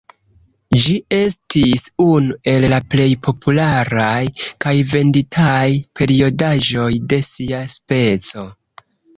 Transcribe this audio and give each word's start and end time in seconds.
Ĝi 0.83 0.93
estis 1.17 1.83
unu 2.05 2.37
el 2.53 2.65
la 2.71 2.79
plej 2.95 3.07
popularaj 3.27 4.23
kaj 4.65 4.75
venditaj 4.95 5.63
periodaĵoj 6.01 6.91
de 7.13 7.25
sia 7.31 7.65
speco. 7.79 8.49